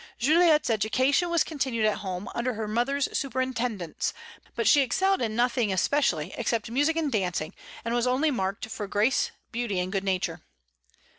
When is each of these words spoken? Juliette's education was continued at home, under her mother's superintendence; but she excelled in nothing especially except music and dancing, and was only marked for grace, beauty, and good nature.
Juliette's 0.17 0.71
education 0.71 1.29
was 1.29 1.43
continued 1.43 1.85
at 1.85 1.99
home, 1.99 2.27
under 2.33 2.55
her 2.55 2.67
mother's 2.67 3.07
superintendence; 3.15 4.15
but 4.55 4.67
she 4.67 4.81
excelled 4.81 5.21
in 5.21 5.35
nothing 5.35 5.71
especially 5.71 6.33
except 6.37 6.71
music 6.71 6.95
and 6.95 7.11
dancing, 7.11 7.53
and 7.85 7.93
was 7.93 8.07
only 8.07 8.31
marked 8.31 8.65
for 8.71 8.87
grace, 8.87 9.29
beauty, 9.51 9.79
and 9.79 9.91
good 9.91 10.03
nature. 10.03 10.41